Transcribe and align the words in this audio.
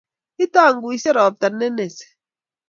Itangusieng’ 0.43 1.15
ropta 1.17 1.47
ne 1.49 1.67
inesi 1.69 2.05